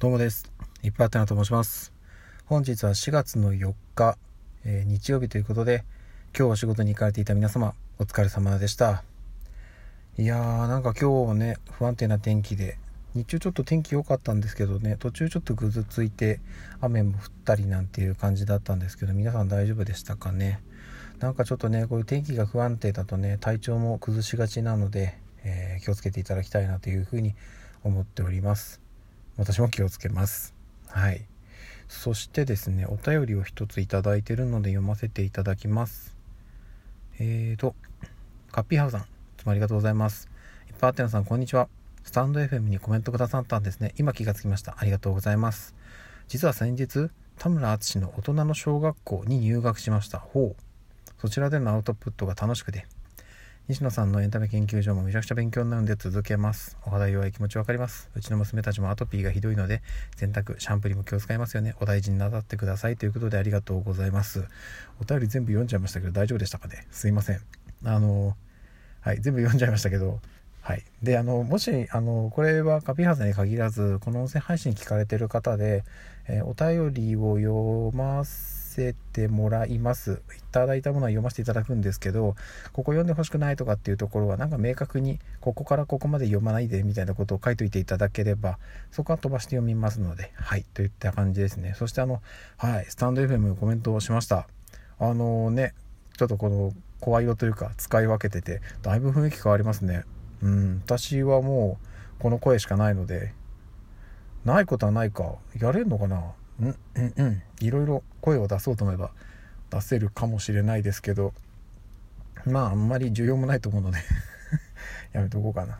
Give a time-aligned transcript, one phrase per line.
[0.00, 0.48] どうもです。
[0.84, 1.92] いっぱいあったなと申します。
[2.46, 4.16] 本日は4月の4日、
[4.64, 5.84] えー日曜日ということで、
[6.38, 9.02] 今日お仕事に行かれていた皆様、お疲れ様でした。
[10.16, 12.78] いやー、なんか今日ね、不安定な天気で、
[13.16, 16.38] 日中ちょっと天気良かったんですけどね、途中ちょっとぐずついて、
[16.80, 20.60] 雨も降ったりなんていう感じだったんですけど、皆さん大丈夫でしたかね？
[21.18, 27.34] なんかちょっとね、こういう天気が不安定だとね、体調も崩しがちなので、えー気をつけていただきたいなというふうに
[27.82, 28.80] 思っております。
[29.38, 30.52] 私も気をつけます。
[30.88, 31.24] はい。
[31.86, 36.16] そしてですね、お便りを一ついただいてるので読ませていただきます。
[37.20, 37.76] えーと、
[38.50, 39.04] カッピーハウさん、い
[39.36, 40.28] つもありがとうございます。
[40.68, 41.68] いっぱいあてなさん、こんにちは。
[42.02, 43.94] スタンド FM にコメントくださったんですね。
[43.96, 44.74] 今気がつきました。
[44.76, 45.76] ありがとうございます。
[46.26, 50.18] 実は先日、田村淳の大人の小学校に入学しました。
[50.18, 50.62] ほう。
[51.20, 52.88] そちらでのアウトプットが楽しくて、
[53.68, 56.78] 西野さんのエンタメ研究所もめちゃくちゃ勉強になるので続けます。
[56.86, 58.08] お肌弱い気持ちわかります。
[58.14, 59.82] うちの娘たちもアトピーがひどいので、
[60.16, 61.74] 洗濯、シャンプーにも気を使いますよね。
[61.78, 62.96] お大事になさってください。
[62.96, 64.42] ということでありがとうございます。
[65.02, 66.86] お便り全部読んじゃいましたけど大丈夫でしたかね？
[66.90, 67.40] すいません。
[67.84, 68.38] あの、
[69.02, 70.18] はい、全部読んじゃいましたけど、
[70.62, 70.82] はい。
[71.02, 75.84] で、あの、もし、あの、これはカピハザに限らず、この音声配信聞かれてる方で、
[76.26, 80.22] えーお便りを読ますせてもらいます。
[80.38, 82.36] いただいたものは読ませていただくんですけど、
[82.72, 88.58] ここ読んでほしくないとかっていうところは、なんか明確に、ここからここまで読まないでみたいなことを書いといていただければ、
[88.92, 91.74] そこは飛ばして読みますので、はい、といった感じですね。
[91.76, 92.22] そしてあの、
[92.56, 94.46] はい、スタンド FM コメントをしました。
[95.00, 95.74] あのね、
[96.16, 100.04] ちょっとこの声色というか使い分けてて、だいぶ雰囲気変わりますね。
[100.40, 103.32] うん、私はもうこの声しかないので、
[104.44, 106.32] ないことはないか、やれんのかな？
[106.60, 109.10] うん、うん、うん、いろいろ声を出そうと思えば
[109.70, 111.32] 出せるかもしれないですけど、
[112.44, 113.98] まああんまり需要もないと思うので
[115.12, 115.78] やめとこうかな。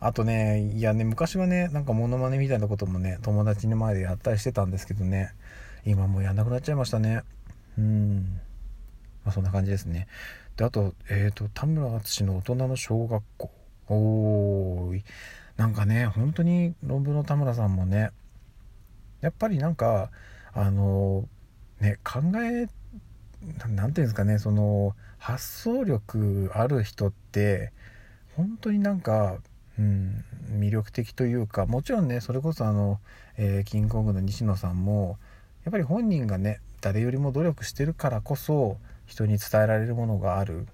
[0.00, 5.32] あとね、いやね、昔はね、なんかモノマネみたいなこともね、友達の前でやったりしてたんですけどね、
[5.84, 7.22] 今もうやんなくなっちゃいましたね。
[7.78, 8.40] うん。
[9.24, 10.08] まあそんな感じですね。
[10.56, 13.50] で、あと、えっ、と、田村淳の大人の小学校。
[13.88, 15.04] おーい。
[15.56, 18.10] なんかね、本当に論文の田村さんもね、
[19.22, 20.10] やっぱりなんか、
[20.52, 21.26] あの、
[21.80, 22.66] ね、考え、
[23.58, 27.72] ななんていうんですかね、その、発想力ある人って、
[28.36, 29.38] 本当になんか、
[29.78, 33.00] うん、魅力的というか、もちろんね、それこそあの、
[33.36, 35.18] えーキングコングの西野さんも、
[35.64, 40.66] やっぱり本人がね、誰よりも努力してるからこそ、人に伝えられるものがある。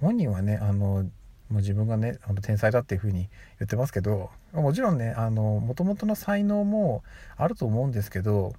[0.00, 1.10] 本人はね、あの、も
[1.50, 3.28] う自分がね、あの天才だっていうふうに
[3.58, 4.30] 言ってますけど、
[4.62, 7.02] もちろんね、あの、元々の才能も
[7.36, 8.54] あると思うんですけど、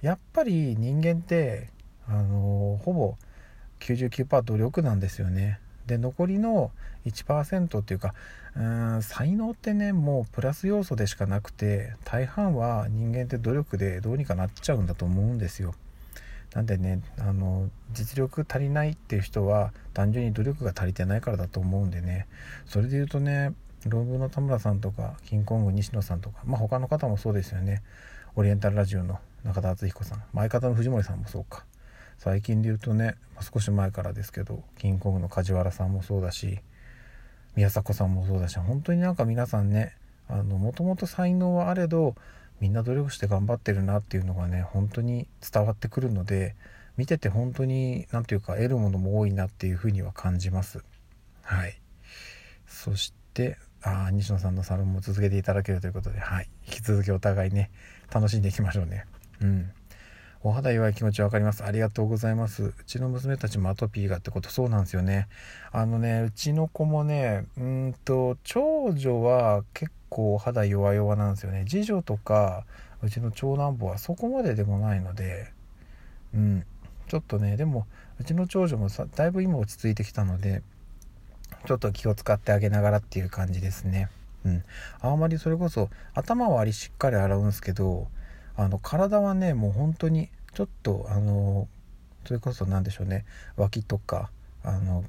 [0.00, 1.70] やっぱり人間って、
[2.08, 3.16] あの、ほぼ
[3.80, 5.60] 99%努力なんですよね。
[5.86, 6.70] で、残りの
[7.06, 8.14] 1%っていうか、
[8.54, 15.74] うん、才能ってね、もうプラス要素でしかなくて、大半は人間って努力でどうにかなっちゃうんだと思うんですよ。
[16.54, 22.26] なんでね、あの、実力足りないっていう人は、単純に努力が足りてないからだと思うんでね、
[22.66, 23.52] それで言うとね、
[23.88, 27.82] 論文の田村さんとか、キンコング西野さんとか、まあ他の方もそうですよね。
[28.34, 31.64] オリエンタルラジオの中田敦彦さん、まあ相方の藤森さんもそうか。
[32.18, 36.60] 最近で言うとね、まあ少し前からですけど、キンコングの梶原さんもそうだし、
[37.54, 39.94] 宮迫さんもそうだし、本当になんか皆さんね、
[40.28, 42.14] あの、もともと才能はあれど、
[42.60, 46.54] みんな努力して頑張ってるなっていうのがね、本当に伝わってくるので、
[46.96, 50.84] 見てて本当に、なんていうか、得るものも多いなっていうふうには感じます。
[51.42, 51.80] はい。
[52.66, 56.48] そして、ああ、西野さんのサロンも続けていただけるということで、はい。
[56.66, 57.70] 引き続きお互いね、
[58.12, 59.06] 楽しんでいきましょうね。
[59.40, 59.70] うん。
[60.44, 61.64] お肌弱い気持ちわかります。
[61.64, 62.64] ありがとうございます。
[62.64, 65.28] うちの娘たちもアトピーがってことそうなんですよね。
[65.70, 71.64] あのね、うちの子もね、うんと、長女は結構肌弱々なんですよね。
[71.68, 72.64] 次女とか、
[73.02, 75.52] うちの長男坊はそこまででもないので、
[76.34, 76.64] うん。
[77.08, 77.86] ちょっとね、でも、
[78.18, 80.62] うちの長女もさ、だいぶ今落ち着いてきたので、
[81.66, 84.08] ちょっと気を使ってあげながらっていう感じですね。
[84.44, 84.64] うん。
[85.00, 88.08] あまりそれこそ、頭はありしっかり洗うんですけど、
[88.56, 91.68] あの、体はね、もう本当に、ちょっと、あの、
[92.26, 93.24] それこそ何でしょうね、
[93.56, 94.30] 脇とか、
[94.64, 95.04] あの、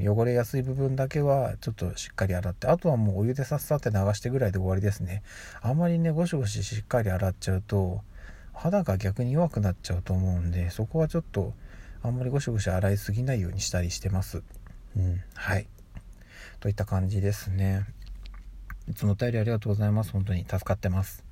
[0.00, 5.22] 汚れやすい部分だけはちょっとしっかり洗って、あとはもうお湯でさっさって流してぐらいで終わりですね。
[5.60, 8.00] あんまりね、ゴシゴシしっかり洗っちゃうと、
[8.54, 11.52] 肌が逆に弱くなっちゃうと思うんで、そこはちょっと、
[12.02, 14.42] あんまりゴシゴシ洗いすぎないようにしたりしてます。
[14.96, 15.66] うん、はい。
[16.64, 17.84] といった感じですね。
[18.88, 20.12] いつもお便りありがとうございます。
[20.12, 21.22] 本当に助かってます。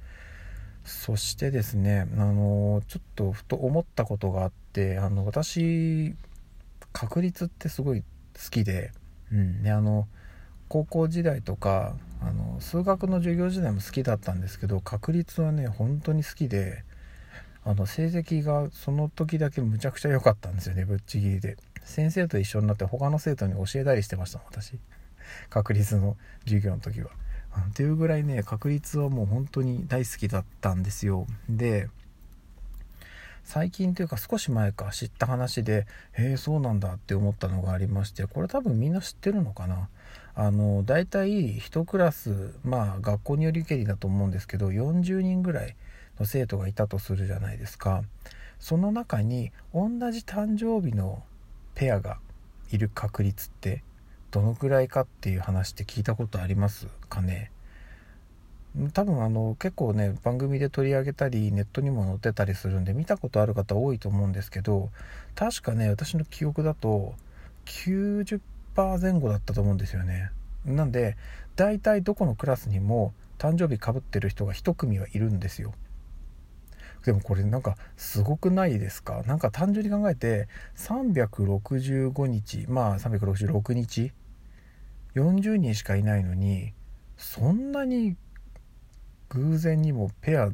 [0.85, 6.15] そしてですね、あの、ちょっとふと思ったことがあって、あの、私、
[6.93, 8.07] 確率ってすごい好
[8.51, 8.93] きで、
[9.33, 10.07] うん、で、あの、
[10.69, 16.85] 高校時代とかあの数学の授業時代も好きだったんですけど確率はね本当に好きで
[17.65, 24.79] あの成績がその時だけむちゃくちゃ良かったんですよねぶっちぎりで先生と一緒になって他の生徒に教えたりしてました私
[25.51, 27.11] 確率の授業の時は。
[27.71, 31.27] っていうぐらいね確率はもう本当に大好きだったんですよ。
[31.49, 31.89] で
[33.45, 39.89] 最近というか少し前か知った話でへえそうなんだって思ったのがありましてこれ多分みんな知ってるのかな？
[40.35, 45.77] あの大体1クラスまあ学校によりけりだと思うんですけど40人ぐらい
[46.19, 48.03] の生徒がいたとするじゃないですか。
[48.59, 51.23] その中に同じ誕生日の
[51.75, 52.19] ペアが
[52.71, 53.83] いる確率って
[54.33, 56.89] どのくらいかっていう話って聞いたことあります？
[57.09, 57.53] かね。
[58.95, 64.89] 多分あの結構ね番組で取り上げたりネットにも載ってたりするんで見たことある方多いと思うんですけど
[65.35, 67.15] 確かね私の記憶だと
[67.67, 68.41] 90%
[68.75, 70.31] 前後だったと思うんですよね。
[70.65, 71.19] なんで
[71.55, 75.75] 大体どこのクラスにも誕生日かぶってる人が1組はいるんですよ。
[77.05, 79.23] でもこれなんかすごくないですか？
[79.27, 84.13] なんか単純に考えて365日まあ366日
[85.15, 86.73] 40人しかいないのに
[87.17, 88.17] そんなに
[89.29, 90.51] 偶然にもペア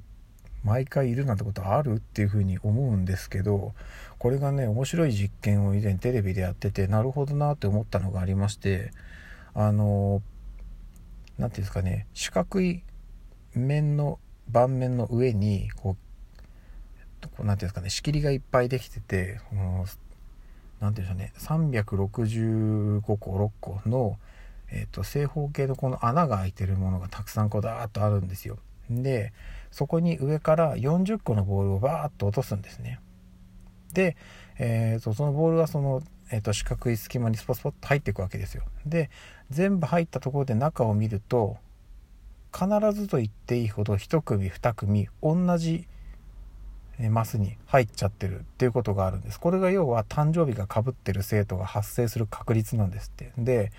[0.64, 3.74] 毎回いるなんてことあるっていうふうに思うんですけど
[4.18, 8.92] これがね面白い実験を以前テレビでやっててなるほどなって思ったのがありまして
[9.54, 10.22] あの
[11.36, 12.82] 何て言うんですかね四角い
[13.54, 14.18] 面の
[14.50, 16.08] 盤面の上にこう
[17.22, 19.98] 何て言うんですかね仕切りがいっぱいできてて何て
[20.80, 24.18] 言うんでしょうね365個6個の、
[24.70, 28.58] えーと、正方形のこの穴が開いてるものがたくさんこうダーッとあるんですよ。
[28.90, 29.32] で
[29.70, 33.00] そこに上から40個のボールをバーッと落とすんですね。
[33.92, 34.16] で、
[34.58, 38.64] えーと、そのボールはその、えーと、四角い隙間にスポスポッと入っていくわけですよ。
[38.86, 39.10] で
[39.50, 41.56] 全部入ったところで中を見ると
[42.52, 45.86] 必ずと言っていいほど1組2組同じ
[47.10, 49.38] マスに入っちゃってるっていうことがあるんです。
[49.38, 53.32] これが要は誕生日がかぶってる生徒が発生する確率なんですって。
[53.38, 53.70] で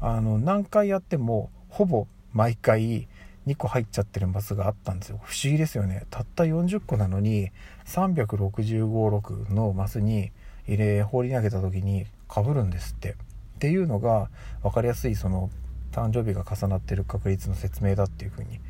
[0.00, 3.08] あの何回やってもほぼ毎回
[3.46, 5.20] 2個入っちゃってるマスがあったんですよ。
[5.22, 6.06] 不思議ですよね。
[6.10, 7.50] たった40個なのに
[7.86, 10.32] 3656のマスに
[10.66, 13.10] 入れ放り投げた時にかぶるんですって。
[13.10, 13.14] っ
[13.58, 14.30] ていうのが
[14.62, 15.50] 分かりやすいその
[15.92, 18.60] 誕生日が重なってる確率の説明だっていうふうに、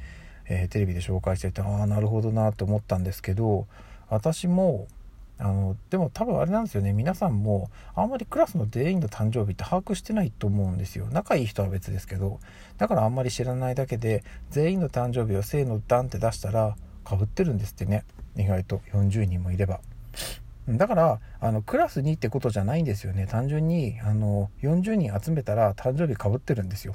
[0.49, 3.67] えー、テレビで紹介していてああなるほどなって思ったんですけど
[4.09, 4.89] 私も
[5.41, 6.93] あのでも多分あれなんですよね。
[6.93, 11.07] 皆さんもあんまりクラスの全員の誕生日って把握してないと思うんですよ。
[11.11, 12.41] 仲いい人は別ですけど。
[12.77, 18.05] だからあんまり知らないだけで全員の誕生日をせーのダンって出したらかぶってるんですってね。
[18.37, 18.83] 意外と。
[18.93, 19.81] 40人もいれば。
[20.69, 23.27] だからあのクラスにってことじゃないんですよね。
[23.27, 26.95] 単純にあの40人集めたら誕生日かぶってるんですよ。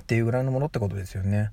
[0.00, 1.50] っていうぐらいのものってことですよね。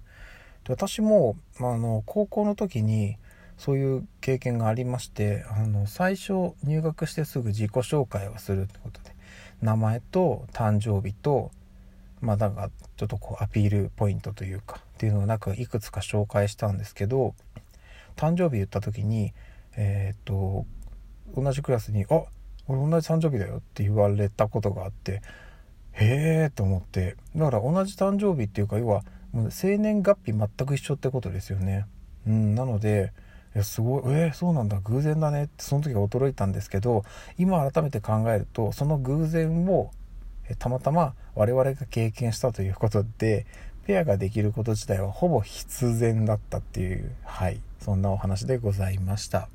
[0.63, 3.17] で私も、あの高校の時に
[3.57, 9.15] そういう経験がありましてあの最初入学してすぐ自己紹介をするってことで
[9.61, 11.51] 名前と誕生日と
[12.19, 17.35] まあなんかちょっとこうアピールポイントというかっていうのをなんかいくつか紹介したんですけど
[18.15, 19.33] 誕生日言った時に
[19.75, 20.65] えー、っと
[21.35, 22.23] 同じクラスに「あ
[22.67, 25.21] 俺同じ誕生日だよ」って言われたことがあって
[25.93, 31.87] へえと思ってだから同じ誕生日っていうか要はもう生年月日全く一緒ってことですよね。
[32.27, 33.11] うん、なので
[33.55, 34.03] いやすごい。
[34.13, 34.79] えー、そうなんだ。
[34.83, 37.03] 偶然だねってその時は驚いたんですけど
[37.37, 39.91] 今改めて考えるとその偶然を
[40.59, 43.45] たまたま我々が経験したということで
[43.85, 47.59] ペアができること自体はほぼ必然だったっていうはい。
[47.79, 49.39] そんなお話でございました。
[49.39, 49.47] っ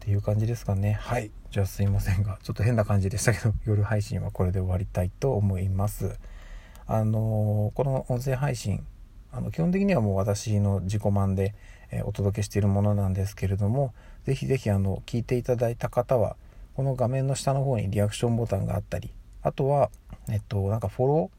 [0.00, 0.94] ていう感じですかね。
[0.94, 1.30] はい。
[1.50, 6.18] じゃあすいませんがちょっと変な感じでしたけど 夜配信はこれで終わりたいと思います。
[6.86, 8.84] あのー、この音声配信
[9.30, 11.54] あの基本的にはもう私の自己満で
[11.90, 16.36] えお届けしているものなんですけれどもぜひぜひあの聞いていただいた方は
[16.74, 19.90] この画面の下の方にリアクションボタンがあったりあとは
[20.30, 21.38] えっとなんかフォロー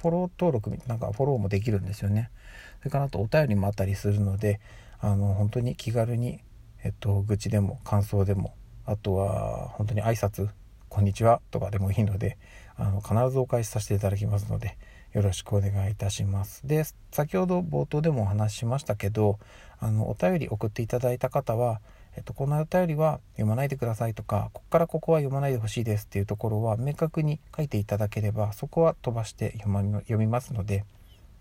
[0.00, 2.30] フォロー登録なんかフォローもできるんですよね。
[2.78, 4.60] それからあとお便りもあったりするので
[4.98, 6.40] あの本当に気軽に
[6.82, 8.54] えっと愚痴でも感想でも
[8.86, 10.48] あとは本当に挨拶
[10.90, 12.36] こんにちはとかでもいいので
[12.76, 14.76] あの必ずお返しさせていただきますので
[15.12, 16.66] よろしくお願いいたします。
[16.66, 19.38] で、先ほど冒頭でもお話ししましたけど、
[19.78, 21.80] あの、お便り送っていただいた方は、
[22.16, 30.84] えっと、このお便りは読まないでくださいとか、ここからここは読まないでほしいですっていうところは明確に書いていただければ、そこは飛ばして読,、ま、読みますので、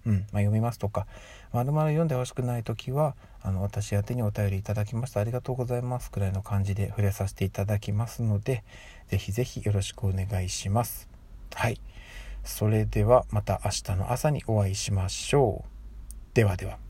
[0.09, 1.07] うん、まあ、読みますとか、
[1.53, 8.63] まるまる読んでほしくない時は、あの、私宛にお便りいただきましたありがとうございますくらいの感じで触れさせていただきますので、
[9.07, 11.07] ぜひぜひよろしくお願いします。
[11.53, 11.79] はい。
[12.43, 15.69] それではまた明日の朝にお会いしましょう。
[16.33, 16.88] ではでは。